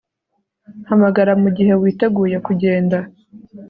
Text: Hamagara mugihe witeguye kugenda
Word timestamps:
Hamagara 0.89 1.31
mugihe 1.41 1.73
witeguye 1.81 2.37
kugenda 2.45 2.97